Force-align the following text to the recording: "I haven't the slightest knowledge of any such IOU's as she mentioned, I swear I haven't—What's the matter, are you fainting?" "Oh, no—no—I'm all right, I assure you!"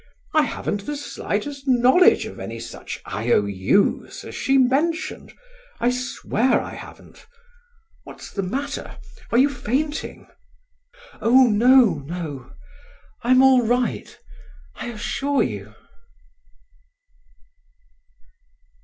"I 0.33 0.41
haven't 0.41 0.87
the 0.87 0.97
slightest 0.97 1.67
knowledge 1.67 2.25
of 2.25 2.39
any 2.39 2.59
such 2.59 2.99
IOU's 3.07 4.23
as 4.23 4.33
she 4.33 4.57
mentioned, 4.57 5.31
I 5.79 5.91
swear 5.91 6.59
I 6.59 6.73
haven't—What's 6.73 8.31
the 8.31 8.41
matter, 8.41 8.97
are 9.29 9.37
you 9.37 9.47
fainting?" 9.47 10.25
"Oh, 11.21 11.45
no—no—I'm 11.45 13.43
all 13.43 13.61
right, 13.63 14.17
I 14.73 14.87
assure 14.87 15.43
you!" 15.43 15.75